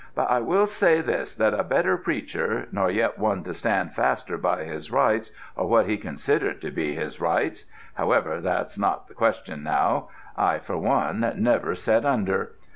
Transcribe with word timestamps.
"But 0.15 0.31
I 0.31 0.39
will 0.39 0.65
say 0.65 0.99
this, 0.99 1.35
that 1.35 1.53
a 1.53 1.63
better 1.63 1.95
preacher, 1.95 2.67
nor 2.71 2.89
yet 2.89 3.19
one 3.19 3.43
to 3.43 3.53
stand 3.53 3.93
faster 3.93 4.35
by 4.35 4.63
his 4.63 4.89
rights, 4.89 5.29
or 5.55 5.67
what 5.67 5.85
he 5.85 5.95
considered 5.95 6.59
to 6.61 6.71
be 6.71 6.95
his 6.95 7.21
rights 7.21 7.65
however, 7.93 8.41
that's 8.41 8.79
not 8.79 9.07
the 9.07 9.13
question 9.13 9.61
now 9.61 10.07
I 10.35 10.57
for 10.57 10.79
one, 10.79 11.33
never 11.37 11.75
set 11.75 12.03
under. 12.03 12.53